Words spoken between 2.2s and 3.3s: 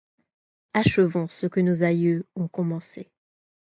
ont commencé.